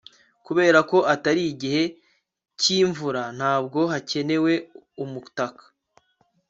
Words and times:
kubera 0.45 0.79
ko 0.89 0.97
atari 1.13 1.41
igihe 1.53 1.83
cyimvura, 2.61 3.23
ntabwo 3.37 3.79
hakenewe 3.91 4.53
umutaka 5.03 5.63